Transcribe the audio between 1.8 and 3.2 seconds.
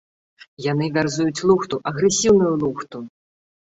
агрэсіўную лухту!